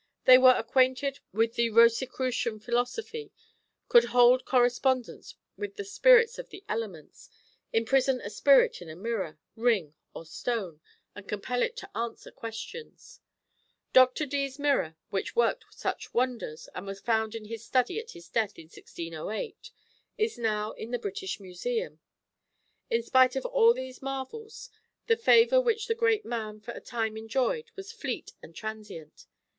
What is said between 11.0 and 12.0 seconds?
and compel it to